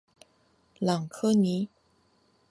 [0.79, 1.69] 朗科尼。